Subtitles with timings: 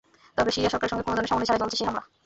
[0.37, 2.03] তবে সিরিয়ার সরকারের সঙ্গে কোনো ধরনের সমন্বয় ছাড়াই চলছে সেই হামলা।